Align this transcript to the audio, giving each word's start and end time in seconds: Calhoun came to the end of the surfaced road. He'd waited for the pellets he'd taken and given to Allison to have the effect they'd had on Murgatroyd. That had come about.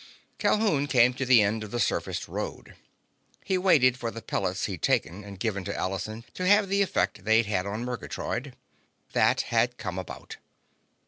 Calhoun 0.39 0.87
came 0.87 1.13
to 1.13 1.27
the 1.27 1.43
end 1.43 1.63
of 1.63 1.69
the 1.69 1.79
surfaced 1.79 2.27
road. 2.27 2.73
He'd 3.45 3.59
waited 3.59 3.97
for 3.97 4.09
the 4.09 4.23
pellets 4.23 4.65
he'd 4.65 4.81
taken 4.81 5.23
and 5.23 5.39
given 5.39 5.63
to 5.65 5.75
Allison 5.77 6.25
to 6.33 6.47
have 6.47 6.69
the 6.69 6.81
effect 6.81 7.23
they'd 7.23 7.45
had 7.45 7.67
on 7.67 7.85
Murgatroyd. 7.85 8.55
That 9.13 9.41
had 9.53 9.77
come 9.77 9.99
about. 9.99 10.37